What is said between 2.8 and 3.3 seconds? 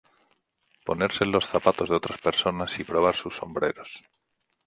"probar